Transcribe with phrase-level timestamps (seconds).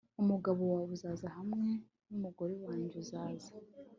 [0.21, 1.67] Umugabo wawe uzaza hamwe
[2.07, 3.51] numugore wanjye uzaza